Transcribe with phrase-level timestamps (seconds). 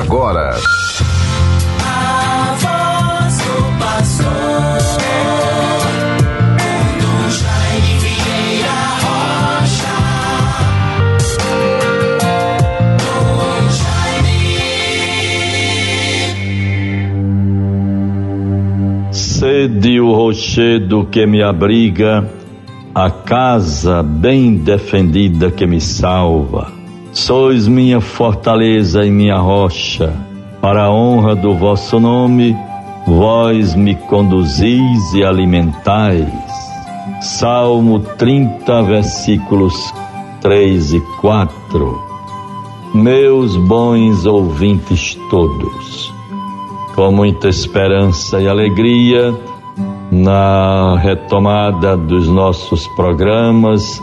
[0.00, 0.56] agora.
[1.84, 4.92] A voz do pastor.
[19.10, 22.30] Sede o rochedo que me abriga,
[22.94, 26.81] a casa bem defendida que me salva.
[27.12, 30.16] Sois minha fortaleza e minha rocha,
[30.62, 32.56] para a honra do vosso nome,
[33.06, 36.26] vós me conduzis e alimentais.
[37.20, 39.74] Salmo 30, versículos
[40.40, 42.00] 3 e 4.
[42.94, 46.10] Meus bons ouvintes todos,
[46.94, 49.38] com muita esperança e alegria,
[50.10, 54.02] na retomada dos nossos programas,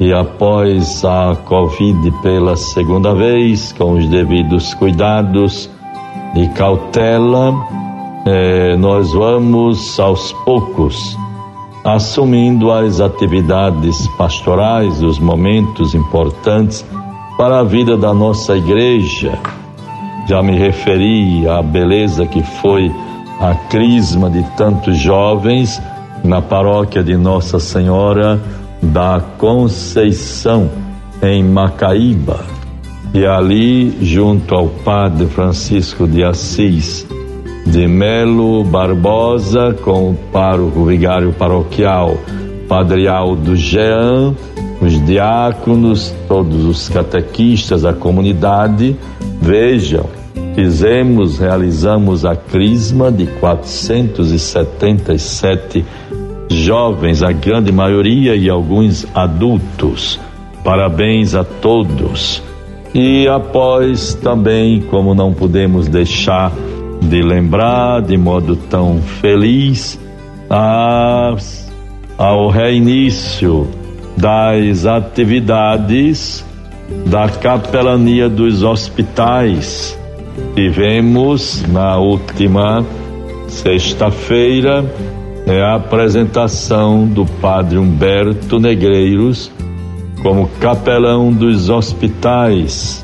[0.00, 5.70] e após a Covid pela segunda vez, com os devidos cuidados
[6.34, 7.54] e cautela,
[8.26, 11.16] eh, nós vamos aos poucos
[11.84, 16.84] assumindo as atividades pastorais, os momentos importantes
[17.36, 19.38] para a vida da nossa igreja.
[20.26, 22.90] Já me referi à beleza que foi
[23.40, 25.80] a crisma de tantos jovens
[26.24, 28.40] na paróquia de Nossa Senhora
[28.92, 30.70] da Conceição,
[31.22, 32.44] em Macaíba.
[33.12, 37.06] E ali, junto ao padre Francisco de Assis
[37.66, 42.16] de Melo Barbosa, com o pároco vigário paroquial
[42.68, 44.34] Padre Aldo Jean,
[44.80, 48.96] os diáconos, todos os catequistas, a comunidade,
[49.40, 50.06] vejam,
[50.54, 55.84] fizemos, realizamos a crisma de 477
[56.54, 60.18] jovens, a grande maioria e alguns adultos.
[60.62, 62.42] Parabéns a todos.
[62.94, 66.52] E após também, como não podemos deixar
[67.02, 70.00] de lembrar de modo tão feliz,
[70.48, 71.70] as,
[72.16, 73.68] ao reinício
[74.16, 76.44] das atividades
[77.06, 79.98] da capelania dos hospitais.
[80.54, 82.84] Tivemos na última
[83.48, 84.84] sexta-feira
[85.46, 89.52] é a apresentação do padre Humberto Negreiros
[90.22, 93.02] como capelão dos hospitais.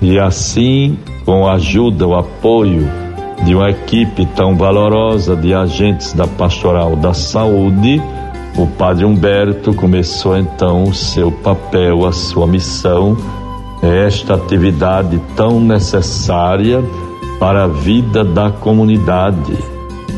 [0.00, 2.86] E assim, com a ajuda, o apoio
[3.44, 8.02] de uma equipe tão valorosa de agentes da Pastoral da Saúde,
[8.56, 13.16] o padre Humberto começou então o seu papel, a sua missão,
[13.82, 16.84] esta atividade tão necessária
[17.40, 19.71] para a vida da comunidade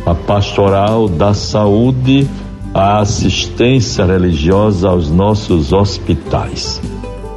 [0.07, 2.29] a pastoral da saúde,
[2.73, 6.81] a assistência religiosa aos nossos hospitais.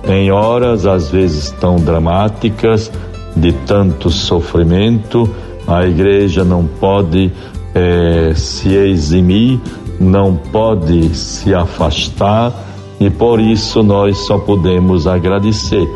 [0.08, 2.92] Em horas às vezes tão dramáticas,
[3.36, 5.30] de tanto sofrimento,
[5.68, 7.32] a igreja não pode
[7.76, 9.60] eh, se eximir,
[10.00, 12.52] não pode se afastar
[13.00, 15.88] e por isso nós só podemos agradecer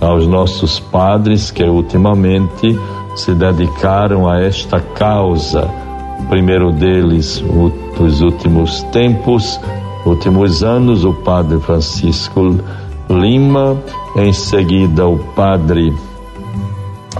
[0.00, 2.76] aos nossos padres que ultimamente
[3.14, 5.68] se dedicaram a esta causa
[6.28, 7.42] primeiro deles,
[7.98, 9.60] os últimos tempos,
[10.04, 12.58] últimos anos, o padre Francisco
[13.08, 13.76] Lima,
[14.16, 15.92] em seguida o padre,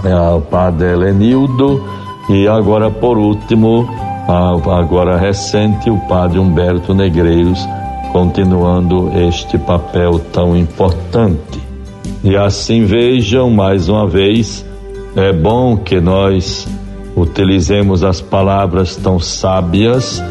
[0.03, 1.83] é, o padre Helenildo
[2.29, 3.87] e agora por último,
[4.27, 7.59] agora recente, o padre Humberto Negreiros,
[8.11, 11.59] continuando este papel tão importante.
[12.23, 14.63] E assim vejam mais uma vez,
[15.15, 16.67] é bom que nós
[17.15, 20.21] utilizemos as palavras tão sábias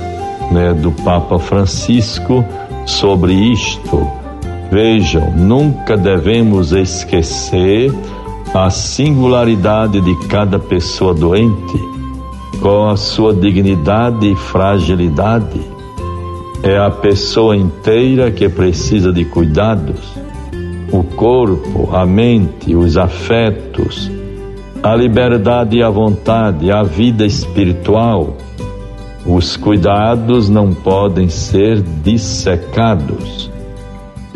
[0.51, 2.45] né, do Papa Francisco
[2.87, 4.07] sobre isto.
[4.71, 7.93] Vejam, nunca devemos esquecer
[8.55, 11.79] a singularidade de cada pessoa doente,
[12.61, 15.61] com a sua dignidade e fragilidade.
[16.63, 20.19] É a pessoa inteira que precisa de cuidados.
[20.91, 24.11] O corpo, a mente, os afetos,
[24.83, 28.37] a liberdade e a vontade, a vida espiritual.
[29.27, 33.51] Os cuidados não podem ser dissecados,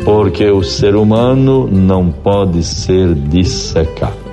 [0.03, 4.23] porque o ser humano não pode ser dissecado.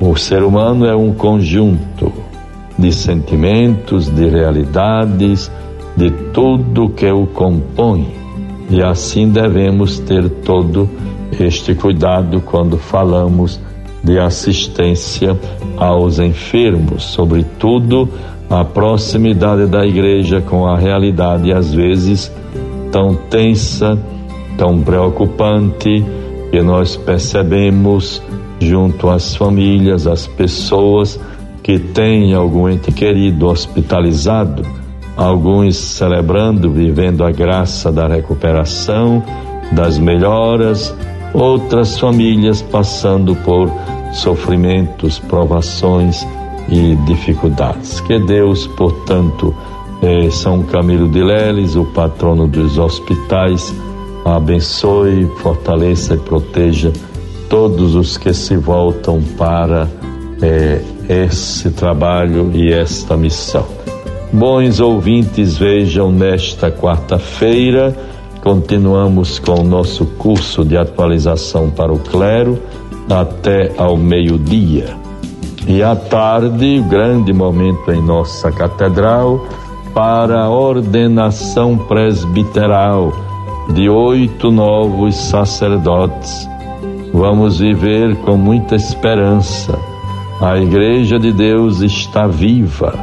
[0.00, 2.12] O ser humano é um conjunto
[2.78, 5.50] de sentimentos, de realidades,
[5.96, 8.06] de tudo que o compõe.
[8.70, 10.88] E assim devemos ter todo
[11.40, 13.60] este cuidado quando falamos
[14.06, 15.36] de assistência
[15.76, 18.08] aos enfermos, sobretudo
[18.48, 22.32] a proximidade da igreja com a realidade, às vezes
[22.92, 23.98] tão tensa,
[24.56, 26.04] tão preocupante,
[26.52, 28.22] que nós percebemos
[28.60, 31.18] junto às famílias, às pessoas
[31.60, 34.62] que têm algum ente querido hospitalizado,
[35.16, 39.20] alguns celebrando, vivendo a graça da recuperação,
[39.72, 40.94] das melhoras,
[41.34, 43.68] outras famílias passando por
[44.16, 46.26] sofrimentos, provações
[46.68, 48.00] e dificuldades.
[48.00, 49.54] Que Deus, portanto,
[50.02, 53.74] eh, São Camilo de Leles, o patrono dos hospitais,
[54.24, 56.92] abençoe, fortaleça e proteja
[57.48, 59.88] todos os que se voltam para
[60.42, 63.64] eh, esse trabalho e esta missão.
[64.32, 67.96] Bons ouvintes, vejam nesta quarta-feira,
[68.42, 72.60] continuamos com o nosso curso de atualização para o clero
[73.10, 74.96] até ao meio-dia.
[75.66, 79.44] E à tarde, grande momento em nossa catedral
[79.92, 83.12] para a ordenação presbiteral
[83.72, 86.48] de oito novos sacerdotes.
[87.12, 89.76] Vamos viver com muita esperança.
[90.40, 92.94] A Igreja de Deus está viva.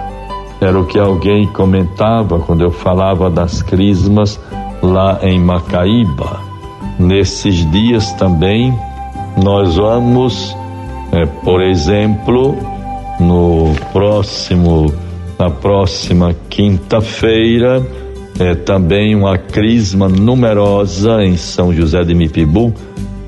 [0.61, 4.39] Era o que alguém comentava quando eu falava das crismas
[4.81, 6.39] lá em Macaíba.
[6.99, 8.73] Nesses dias também,
[9.37, 10.55] nós vamos
[11.13, 12.57] é, por exemplo,
[13.19, 14.91] no próximo,
[15.37, 17.85] na próxima quinta-feira,
[18.39, 22.73] é, também uma crisma numerosa em São José de Mipibu,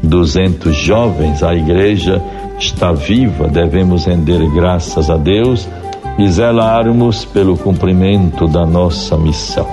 [0.02, 2.20] 200 jovens, a igreja
[2.60, 5.70] está viva, devemos render graças a Deus
[6.18, 9.68] e zelarmos pelo cumprimento da nossa missão.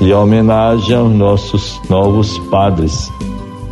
[0.00, 3.10] E homenagem aos nossos novos padres,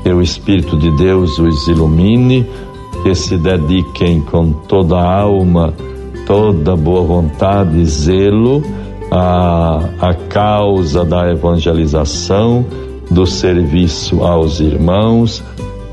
[0.09, 2.47] que o Espírito de Deus os ilumine
[3.03, 5.75] que se dediquem com toda a alma,
[6.27, 8.63] toda boa vontade e zelo
[9.11, 12.65] à, causa da evangelização,
[13.11, 15.45] do serviço aos irmãos,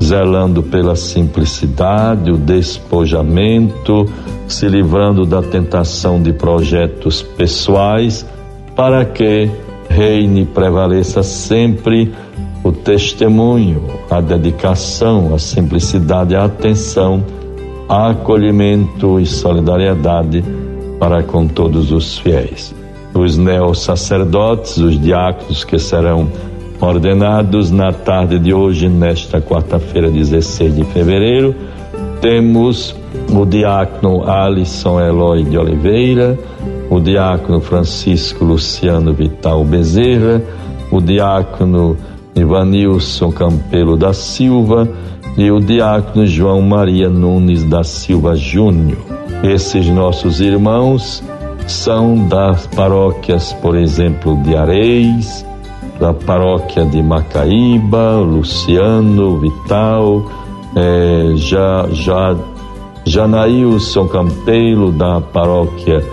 [0.02, 4.06] zelando pela simplicidade, o despojamento,
[4.48, 8.26] se livrando da tentação de projetos pessoais,
[8.74, 9.50] para que
[9.90, 12.10] reine e prevaleça sempre
[12.66, 13.80] o testemunho,
[14.10, 17.22] a dedicação, a simplicidade, a atenção,
[17.88, 20.42] a acolhimento e solidariedade
[20.98, 22.74] para com todos os fiéis.
[23.14, 26.28] Os neo-sacerdotes, os diáconos que serão
[26.80, 31.54] ordenados na tarde de hoje, nesta quarta-feira, 16 de fevereiro,
[32.20, 32.96] temos
[33.32, 36.36] o diácono Alisson Eloy de Oliveira,
[36.90, 40.42] o diácono Francisco Luciano Vital Bezerra,
[40.90, 41.96] o diácono
[42.36, 44.88] Ivanilson Campelo da Silva
[45.36, 48.98] e o diácono João Maria Nunes da Silva Júnior.
[49.42, 51.22] Esses nossos irmãos
[51.66, 55.44] são das paróquias, por exemplo, de Areis,
[55.98, 60.30] da paróquia de Macaíba, Luciano, Vital,
[60.76, 62.36] é, já, já,
[63.04, 66.04] Janaílson Campelo, da paróquia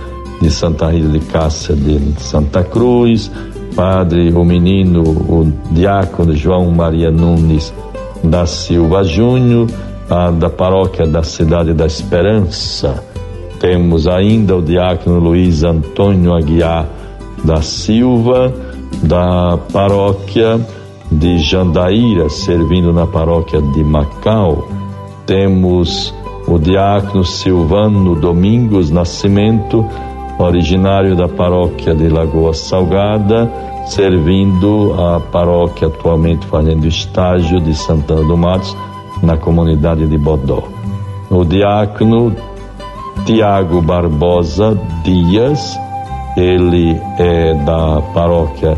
[0.41, 3.31] de Santa Rita de Cássia de Santa Cruz,
[3.75, 7.73] padre, o menino, o diácono João Maria Nunes
[8.23, 9.67] da Silva Júnior,
[10.39, 13.03] da paróquia da Cidade da Esperança.
[13.59, 16.87] Temos ainda o diácono Luiz Antônio Aguiar
[17.43, 18.53] da Silva,
[19.01, 20.59] da paróquia
[21.11, 24.67] de Jandaíra, servindo na paróquia de Macau.
[25.25, 26.13] Temos
[26.47, 29.85] o diácono Silvano Domingos Nascimento,
[30.37, 33.51] originário da paróquia de Lagoa Salgada,
[33.85, 38.75] servindo a paróquia atualmente fazendo estágio de Santana do Matos,
[39.21, 40.63] na comunidade de Bodó.
[41.29, 42.35] O diácono
[43.25, 45.79] Tiago Barbosa Dias,
[46.35, 48.77] ele é da paróquia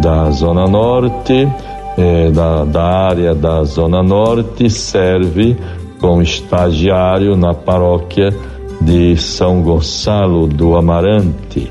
[0.00, 1.48] da Zona Norte,
[1.96, 5.56] é da, da área da Zona Norte, serve
[5.98, 8.34] como estagiário na paróquia
[8.80, 11.70] de São Gonçalo do Amarante.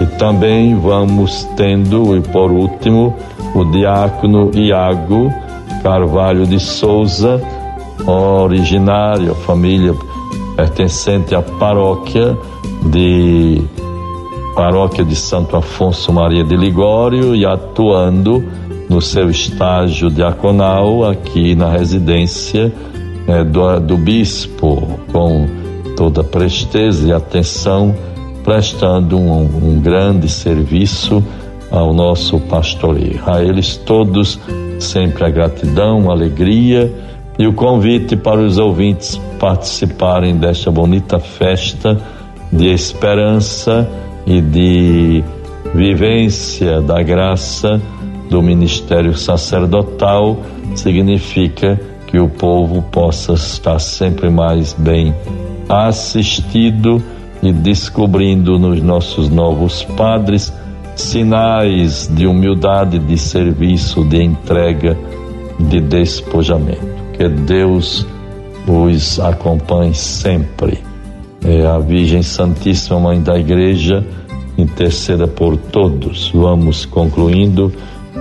[0.00, 3.14] E também vamos tendo, e por último,
[3.54, 5.32] o diácono Iago
[5.82, 7.40] Carvalho de Souza,
[8.06, 9.94] originário, família
[10.56, 12.36] pertencente à paróquia
[12.86, 13.62] de
[14.54, 18.44] paróquia de Santo Afonso Maria de Ligório e atuando
[18.88, 22.72] no seu estágio diaconal aqui na residência
[23.26, 25.46] é, do, do bispo, com
[25.96, 27.94] toda presteza e atenção,
[28.42, 31.22] prestando um, um grande serviço
[31.70, 33.20] ao nosso pastoreio.
[33.26, 34.38] A eles todos
[34.78, 36.92] sempre a gratidão, a alegria
[37.38, 42.00] e o convite para os ouvintes participarem desta bonita festa
[42.52, 43.88] de esperança
[44.26, 45.24] e de
[45.74, 47.80] vivência da graça
[48.30, 50.38] do ministério sacerdotal
[50.76, 55.14] significa que o povo possa estar sempre mais bem
[55.68, 57.02] assistido
[57.42, 60.52] e descobrindo nos nossos novos padres
[60.96, 64.96] sinais de humildade, de serviço, de entrega,
[65.58, 66.94] de despojamento.
[67.12, 68.06] Que Deus
[68.66, 70.78] os acompanhe sempre.
[71.44, 74.04] É a Virgem Santíssima Mãe da Igreja
[74.56, 76.30] interceda por todos.
[76.34, 77.72] Vamos concluindo,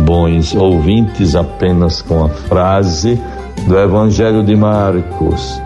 [0.01, 3.19] bons ouvintes, apenas com a frase
[3.67, 5.61] do Evangelho de Marcos.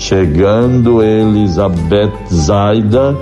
[0.00, 3.14] Chegando eles a Betsaida,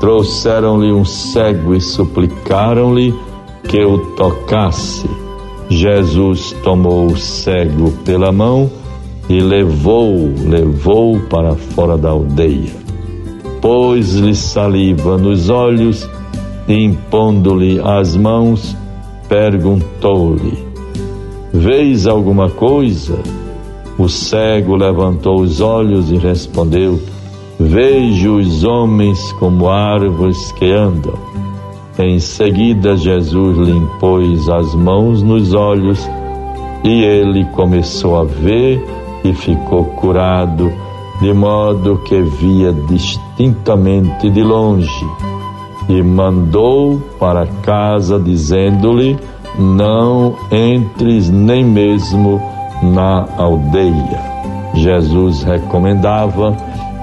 [0.00, 3.14] trouxeram-lhe um cego e suplicaram-lhe
[3.62, 5.08] que o tocasse.
[5.68, 8.68] Jesus tomou o cego pela mão
[9.28, 10.12] e levou,
[10.48, 12.74] levou para fora da aldeia.
[13.62, 16.10] Pôs-lhe saliva nos olhos
[16.66, 18.76] e impondo-lhe as mãos,
[19.28, 20.58] perguntou-lhe:
[21.54, 23.16] Vês alguma coisa?
[24.00, 26.98] O cego levantou os olhos e respondeu:
[27.58, 31.12] Vejo os homens como árvores que andam.
[31.98, 36.08] Em seguida, Jesus lhe impôs as mãos nos olhos
[36.82, 38.82] e ele começou a ver
[39.22, 40.72] e ficou curado,
[41.20, 45.06] de modo que via distintamente de longe.
[45.90, 49.18] E mandou para casa, dizendo-lhe:
[49.58, 52.40] Não entres nem mesmo
[52.82, 54.20] na aldeia.
[54.74, 56.56] Jesus recomendava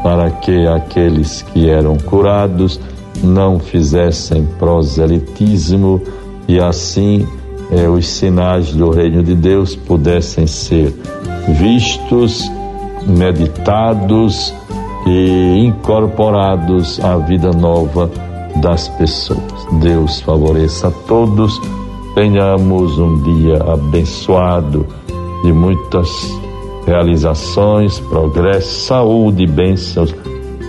[0.04, 2.80] para que aqueles que eram curados
[3.24, 6.02] não fizessem proselitismo
[6.48, 7.28] e assim
[7.72, 10.94] eh, os sinais do reino de Deus pudessem ser
[11.48, 12.42] vistos,
[13.06, 14.54] meditados
[15.06, 18.10] e incorporados à vida nova
[18.58, 19.42] das pessoas.
[19.82, 21.60] Deus favoreça a todos,
[22.16, 24.86] tenhamos um dia abençoado
[25.44, 26.10] de muitas
[26.86, 30.14] realizações, progresso, saúde e bênçãos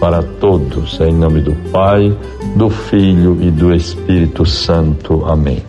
[0.01, 1.01] para todos.
[1.01, 2.17] Em nome do Pai,
[2.57, 5.25] do Filho e do Espírito Santo.
[5.27, 5.63] Amém.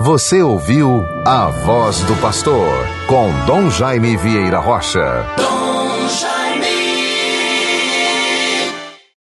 [0.00, 2.68] Você ouviu a voz do pastor
[3.06, 5.24] com Dom Jaime Vieira Rocha.